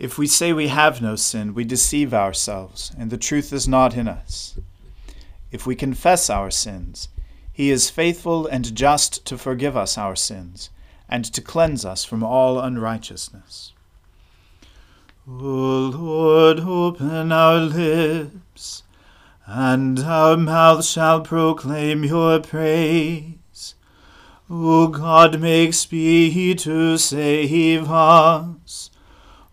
[0.00, 3.94] If we say we have no sin, we deceive ourselves, and the truth is not
[3.94, 4.58] in us.
[5.52, 7.10] If we confess our sins,
[7.52, 10.70] he is faithful and just to forgive us our sins,
[11.06, 13.74] and to cleanse us from all unrighteousness.
[15.28, 18.84] O Lord, open our lips,
[19.44, 23.74] and our mouth shall proclaim your praise.
[24.48, 28.90] O God, make speed to save us.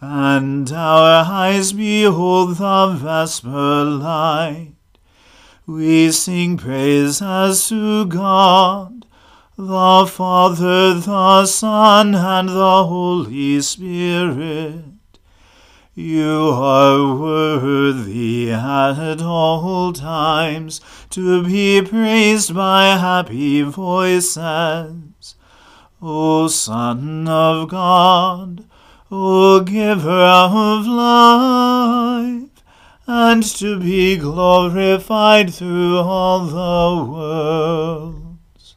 [0.00, 4.72] and our eyes behold the vesper light.
[5.66, 9.06] We sing praises to God,
[9.56, 14.84] the Father, the Son, and the Holy Spirit.
[15.94, 25.34] You are worthy at all times to be praised by happy voices.
[26.02, 28.66] O Son of God,
[29.08, 32.50] O giver of life,
[33.06, 38.74] and to be glorified through all the worlds.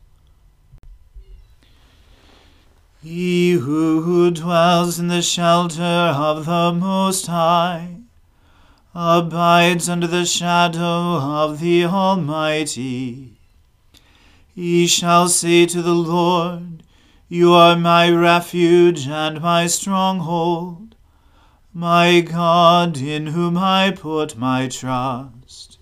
[3.02, 7.96] He who dwells in the shelter of the Most High
[8.94, 13.34] abides under the shadow of the Almighty.
[14.53, 16.78] He shall say to the Lord,
[17.31, 20.95] you are my refuge and my stronghold,
[21.72, 25.78] my God in whom I put my trust.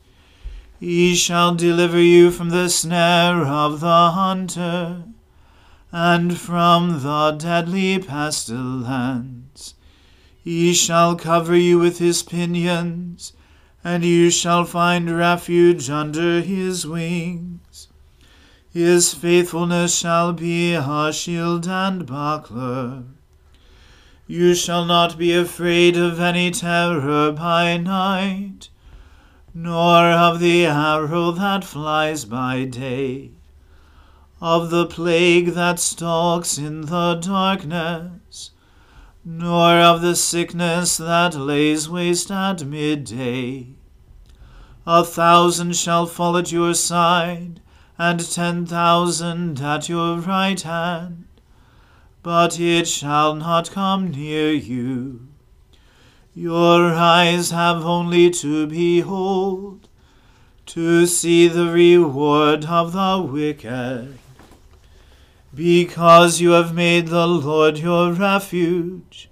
[0.77, 5.03] He shall deliver you from the snare of the hunter,
[5.89, 9.73] and from the deadly pestilence.
[10.43, 13.31] He shall cover you with his pinions,
[13.85, 17.66] and you shall find refuge under his wings.
[18.73, 23.03] His faithfulness shall be a shield and buckler.
[24.27, 28.69] You shall not be afraid of any terror by night,
[29.53, 33.31] nor of the arrow that flies by day,
[34.41, 38.51] of the plague that stalks in the darkness,
[39.23, 43.67] nor of the sickness that lays waste at midday.
[44.85, 47.61] A thousand shall fall at your side,
[47.97, 51.25] and ten thousand at your right hand,
[52.21, 55.27] but it shall not come near you.
[56.35, 59.87] Your eyes have only to behold,
[60.67, 64.19] to see the reward of the wicked.
[65.55, 69.29] Because you have made the Lord your refuge,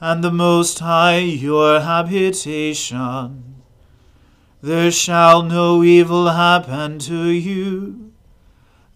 [0.00, 3.55] and the Most High your habitation
[4.62, 8.12] there shall no evil happen to you,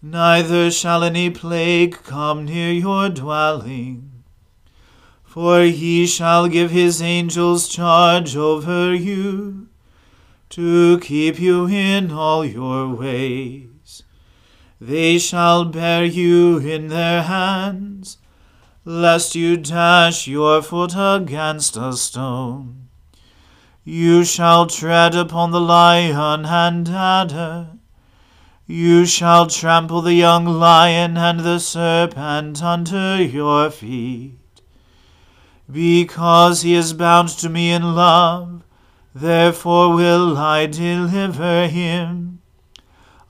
[0.01, 4.23] neither shall any plague come near your dwelling.
[5.23, 9.69] For he shall give his angels charge over you,
[10.49, 14.03] to keep you in all your ways.
[14.81, 18.17] They shall bear you in their hands,
[18.83, 22.80] lest you dash your foot against a stone.
[23.83, 27.69] You shall tread upon the lion and adder.
[28.67, 34.37] You shall trample the young lion and the serpent under your feet.
[35.69, 38.63] Because he is bound to me in love,
[39.15, 42.41] therefore will I deliver him.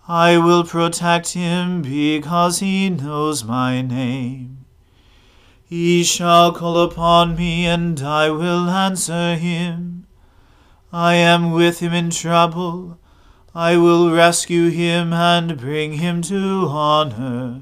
[0.05, 4.65] I will protect him because he knows my name.
[5.63, 10.07] He shall call upon me, and I will answer him.
[10.93, 12.99] I am with him in trouble.
[13.55, 17.61] I will rescue him and bring him to honor.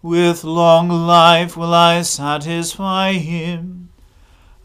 [0.00, 3.90] With long life will I satisfy him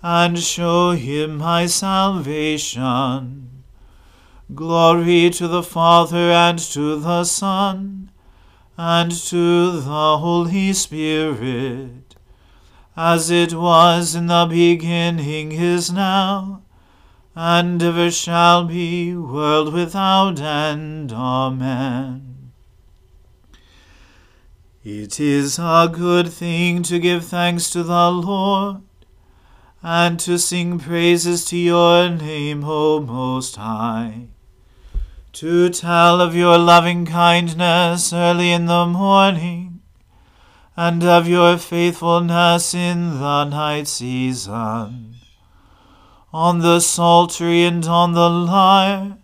[0.02, 3.64] and show him my salvation.
[4.54, 8.12] Glory to the Father and to the Son
[8.78, 12.16] and to the Holy Spirit,
[12.96, 16.64] as it was in the beginning is now,
[17.36, 21.12] and ever shall be, world without end.
[21.14, 22.52] Amen.
[24.84, 28.82] It is a good thing to give thanks to the Lord
[29.84, 34.28] and to sing praises to your name, O Most High.
[35.34, 39.82] To tell of your loving kindness early in the morning,
[40.76, 45.21] and of your faithfulness in the night season.
[46.34, 49.18] On the psaltery and on the lyre,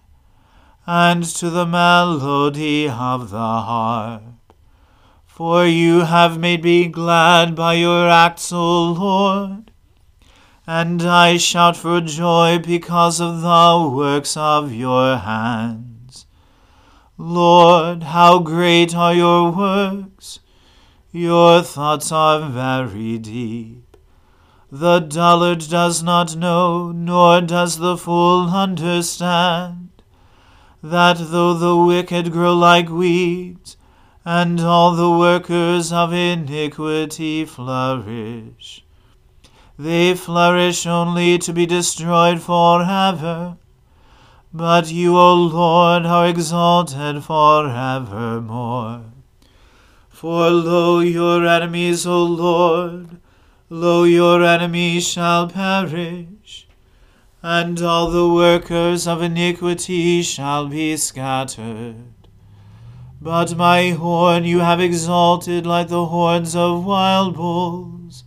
[0.85, 4.53] and to the melody of the harp.
[5.25, 9.67] For you have made me glad by your acts, O Lord
[10.69, 16.25] and I shout for joy because of the works of your hands.
[17.17, 20.41] Lord, how great are your works!
[21.13, 23.86] Your thoughts are very deep.
[24.71, 29.89] The dullard does not know, nor does the fool understand,
[30.83, 33.77] that though the wicked grow like weeds,
[34.25, 38.83] and all the workers of iniquity flourish,
[39.79, 43.55] they flourish only to be destroyed forever.
[44.53, 49.05] But you, O Lord, are exalted forevermore.
[50.09, 53.21] For lo, your enemies, O Lord,
[53.69, 56.67] lo, your enemies shall perish,
[57.43, 62.13] and all the workers of iniquity shall be scattered.
[63.21, 68.23] But my horn you have exalted like the horns of wild bulls.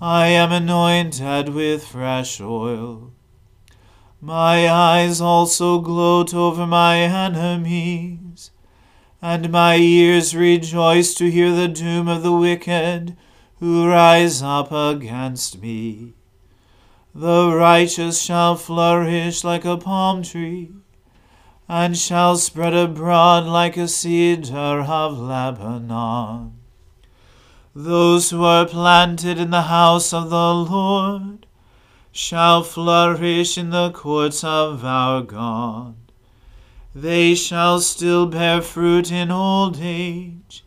[0.00, 3.12] I am anointed with fresh oil.
[4.20, 8.50] My eyes also gloat over my enemies,
[9.20, 13.16] and my ears rejoice to hear the doom of the wicked
[13.64, 16.12] who rise up against me.
[17.14, 20.70] The righteous shall flourish like a palm tree,
[21.66, 26.58] and shall spread abroad like a cedar of Lebanon.
[27.74, 31.46] Those who are planted in the house of the Lord
[32.12, 35.94] shall flourish in the courts of our God.
[36.94, 40.64] They shall still bear fruit in old age.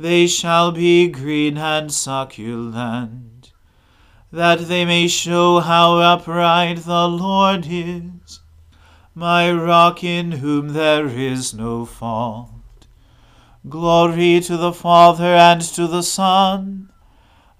[0.00, 3.52] They shall be green and succulent,
[4.30, 8.38] that they may show how upright the Lord is,
[9.12, 12.86] my rock in whom there is no fault.
[13.68, 16.90] Glory to the Father and to the Son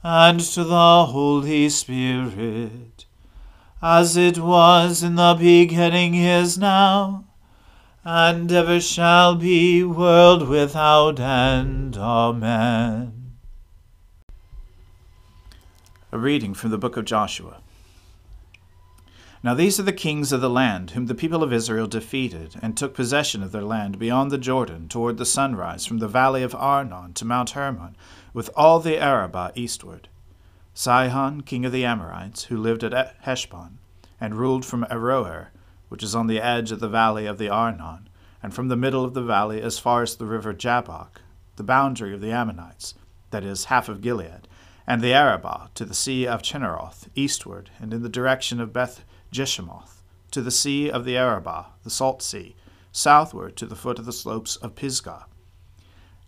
[0.04, 3.06] and to the Holy Spirit,
[3.82, 7.24] as it was in the beginning is now,
[8.10, 11.94] and ever shall be, world without end.
[11.98, 13.36] Amen.
[16.10, 17.60] A reading from the book of Joshua.
[19.42, 22.74] Now these are the kings of the land whom the people of Israel defeated, and
[22.74, 26.54] took possession of their land beyond the Jordan toward the sunrise from the valley of
[26.54, 27.94] Arnon to Mount Hermon,
[28.32, 30.08] with all the Arabah eastward.
[30.72, 33.76] Sihon, king of the Amorites, who lived at Heshbon,
[34.18, 35.48] and ruled from Aroer,
[35.88, 38.08] which is on the edge of the valley of the Arnon,
[38.42, 41.22] and from the middle of the valley as far as the river Jabbok,
[41.56, 42.94] the boundary of the Ammonites,
[43.30, 44.48] that is, half of Gilead,
[44.86, 49.04] and the Arabah to the sea of Chinneroth, eastward, and in the direction of Beth
[49.30, 52.56] Jeshimoth, to the sea of the Arabah, the salt sea,
[52.92, 55.26] southward to the foot of the slopes of Pisgah.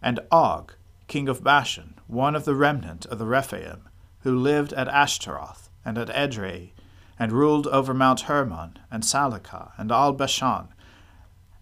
[0.02, 0.75] And Og,
[1.09, 3.88] king of Bashan, one of the remnant of the Rephaim,
[4.21, 6.73] who lived at Ashtaroth and at Edrei,
[7.21, 10.69] and ruled over Mount Hermon and Salecah and all Bashan,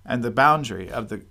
[0.07, 1.23] and the boundary of the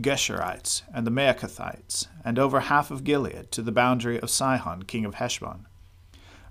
[0.00, 5.04] Geshurites and the Maacathites, and over half of Gilead to the boundary of Sihon, king
[5.04, 5.66] of Heshbon.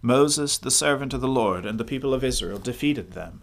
[0.02, 3.42] Moses, the servant of the Lord, and the people of Israel defeated them.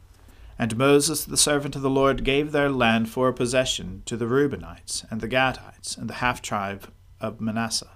[0.59, 4.27] And Moses, the servant of the Lord, gave their land for a possession to the
[4.27, 7.91] Reubenites, and the Gadites, and the half tribe of Manasseh.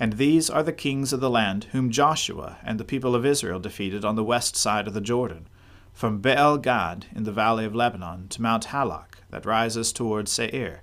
[0.00, 3.60] And these are the kings of the land whom Joshua and the people of Israel
[3.60, 5.46] defeated on the west side of the Jordan,
[5.92, 10.80] from Baal Gad in the valley of Lebanon to Mount Halak that rises toward Seir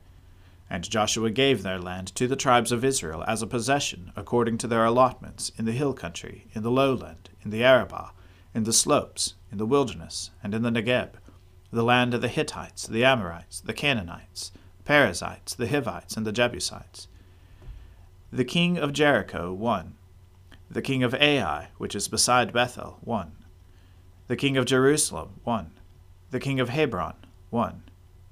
[0.69, 4.67] and Joshua gave their land to the tribes of Israel as a possession according to
[4.67, 8.12] their allotments in the hill country, in the lowland, in the Arabah,
[8.53, 11.12] in the slopes, in the wilderness, and in the Negeb,
[11.71, 14.51] the land of the Hittites, the Amorites, the Canaanites,
[14.83, 17.07] Perizzites, the Hivites, and the Jebusites.
[18.31, 19.96] The king of Jericho one.
[20.69, 23.31] The king of Ai, which is beside Bethel, 1.
[24.27, 25.72] The king of Jerusalem, 1.
[26.31, 27.13] The king of Hebron,
[27.51, 27.84] 1.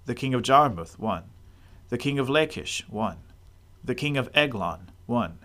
[0.06, 1.24] The king of Jarmuth, 1.
[1.88, 3.18] The king of Lachish, 1.
[3.86, 5.40] The king of Eglon, 1.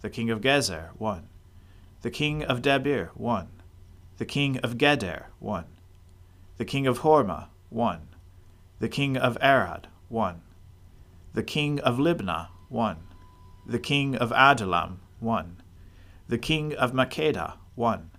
[0.00, 1.28] The king of Gezer, 1.
[2.00, 3.48] The king of Debir, 1.
[4.16, 5.66] The king of Geder, 1.
[6.56, 8.08] The king of Hormah, 1.
[8.78, 10.40] The king of Arad, 1.
[11.34, 12.96] The king of Libnah, 1.
[13.64, 15.62] The king of Adullam, 1.
[16.28, 18.10] The king of Makkedah, 1.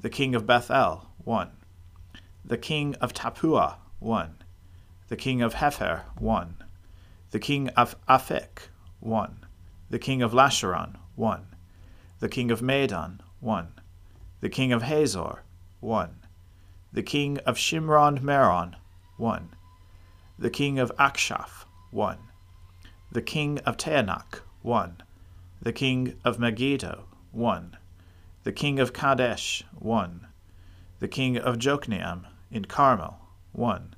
[0.00, 1.50] The king of Bethel, 1.
[2.44, 4.36] The king of Tappuah, 1.
[5.08, 6.62] The king of Hepher, 1.
[7.32, 8.68] The king of Aphek,
[9.00, 9.44] 1.
[9.90, 11.46] The king of Lasharon, 1.
[12.20, 13.72] The king of Madon, 1.
[14.40, 15.42] The king of Hazor,
[15.80, 16.16] 1.
[16.92, 18.76] The king of Shimron Meron,
[19.16, 19.48] 1.
[20.38, 22.18] The king of Achshaph, 1.
[23.10, 25.00] The king of Taanach, 1.
[25.62, 27.76] The king of Megiddo, 1.
[28.42, 30.26] The king of Kadesh, 1.
[30.98, 33.20] The king of Jokneam in Carmel,
[33.52, 33.94] 1.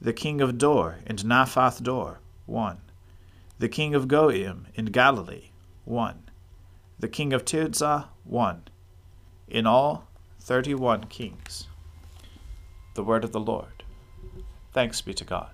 [0.00, 2.78] The king of Dor in Naphath Dor, 1.
[3.60, 5.50] The king of Goiim in Galilee,
[5.84, 6.28] 1.
[6.98, 8.62] The king of Tirzah, 1.
[9.46, 10.08] In all,
[10.40, 11.68] thirty one kings.
[12.94, 13.84] The word of the Lord.
[14.72, 15.53] Thanks be to God.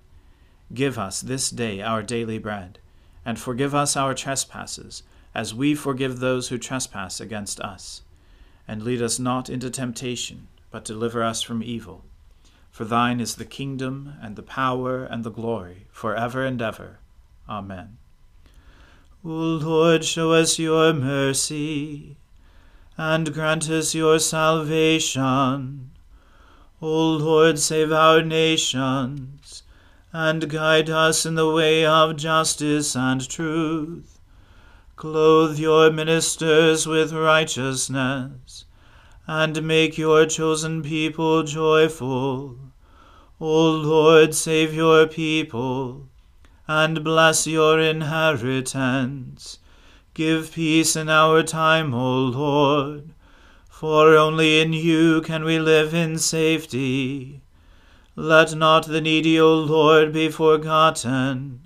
[0.73, 2.79] Give us this day our daily bread,
[3.25, 5.03] and forgive us our trespasses,
[5.35, 8.03] as we forgive those who trespass against us.
[8.67, 12.05] And lead us not into temptation, but deliver us from evil.
[12.69, 16.99] For thine is the kingdom, and the power, and the glory, for ever and ever.
[17.49, 17.97] Amen.
[19.25, 22.15] O Lord, show us your mercy,
[22.97, 25.91] and grant us your salvation.
[26.81, 29.63] O Lord, save our nations
[30.13, 34.19] and guide us in the way of justice and truth.
[34.95, 38.65] Clothe your ministers with righteousness,
[39.25, 42.57] and make your chosen people joyful.
[43.39, 46.09] O Lord, save your people,
[46.67, 49.59] and bless your inheritance.
[50.13, 53.13] Give peace in our time, O Lord,
[53.69, 57.41] for only in you can we live in safety.
[58.21, 61.61] Let not the needy, O Lord, be forgotten,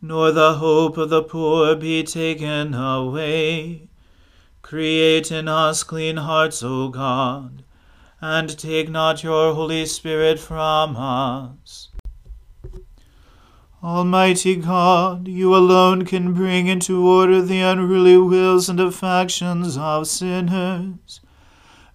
[0.00, 3.88] nor the hope of the poor be taken away.
[4.62, 7.64] Create in us clean hearts, O God,
[8.20, 11.88] and take not your Holy Spirit from us.
[13.82, 21.20] Almighty God, you alone can bring into order the unruly wills and affections of sinners.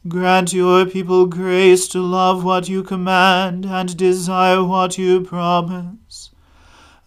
[0.07, 6.29] Grant your people grace to love what you command and desire what you promise,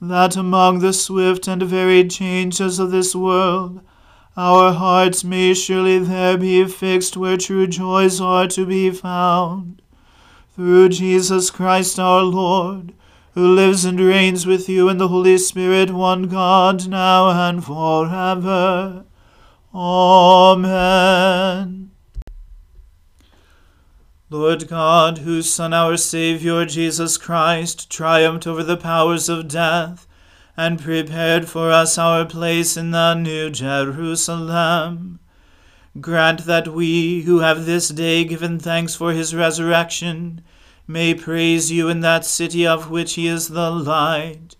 [0.00, 3.81] that among the swift and varied changes of this world,
[4.37, 9.81] our hearts may surely there be fixed where true joys are to be found.
[10.57, 12.93] Through Jesus Christ our Lord,
[13.35, 19.05] who lives and reigns with you in the Holy Spirit, one God, now and forever.
[19.73, 20.59] Amen.
[24.30, 30.06] Lord God, whose Son, our Saviour, Jesus Christ, triumphed over the powers of death,
[30.54, 35.18] and prepared for us our place in the New Jerusalem,
[35.99, 40.42] grant that we, who have this day given thanks for his resurrection,
[40.87, 44.56] may praise you in that city of which he is the light,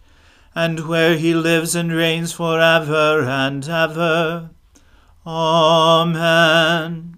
[0.54, 4.48] and where he lives and reigns for ever and ever.
[5.26, 7.17] Amen.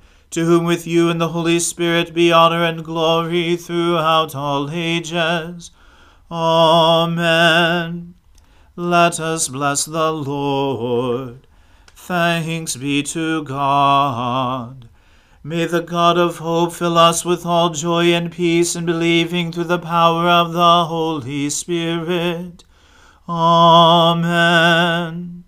[0.31, 5.71] to whom with you and the Holy Spirit be honor and glory throughout all ages.
[6.31, 8.15] Amen.
[8.77, 11.45] Let us bless the Lord.
[11.93, 14.87] Thanks be to God.
[15.43, 19.65] May the God of hope fill us with all joy and peace in believing through
[19.65, 22.63] the power of the Holy Spirit.
[23.27, 25.40] Amen.